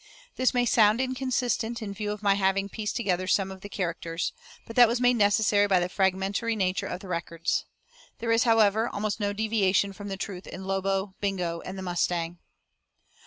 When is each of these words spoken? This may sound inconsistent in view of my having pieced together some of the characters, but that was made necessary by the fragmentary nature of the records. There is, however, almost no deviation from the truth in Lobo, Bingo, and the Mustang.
This 0.35 0.51
may 0.51 0.65
sound 0.65 0.99
inconsistent 0.99 1.79
in 1.79 1.93
view 1.93 2.11
of 2.11 2.23
my 2.23 2.33
having 2.33 2.69
pieced 2.69 2.95
together 2.95 3.27
some 3.27 3.51
of 3.51 3.61
the 3.61 3.69
characters, 3.69 4.33
but 4.65 4.75
that 4.75 4.87
was 4.87 4.99
made 4.99 5.13
necessary 5.13 5.67
by 5.67 5.79
the 5.79 5.89
fragmentary 5.89 6.55
nature 6.55 6.87
of 6.87 7.01
the 7.01 7.07
records. 7.07 7.65
There 8.17 8.31
is, 8.31 8.41
however, 8.43 8.89
almost 8.89 9.19
no 9.19 9.31
deviation 9.31 9.93
from 9.93 10.07
the 10.07 10.17
truth 10.17 10.47
in 10.47 10.65
Lobo, 10.65 11.13
Bingo, 11.21 11.61
and 11.65 11.77
the 11.77 11.83
Mustang. 11.83 12.39